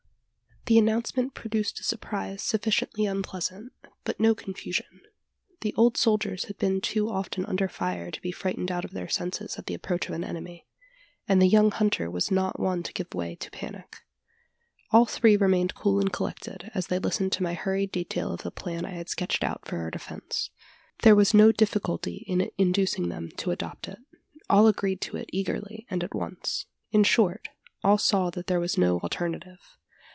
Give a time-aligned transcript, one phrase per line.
[0.67, 3.73] The announcement produced a surprise sufficiently unpleasant,
[4.03, 5.01] but no confusion.
[5.61, 9.09] The old soldiers had been too often under fire to be frightened out of their
[9.09, 10.67] senses at the approach of an enemy;
[11.27, 13.97] and the young hunter was not one to give way to a panic.
[14.91, 18.51] All three remained cool and collected, as they listened to my hurried detail of the
[18.51, 20.51] plan I had sketched out for our defence.
[21.01, 23.97] There was no difficulty in inducing them to adopt it.
[24.47, 27.49] All agreed to it eagerly and at once: in short,
[27.83, 29.59] all saw that there was no alternative.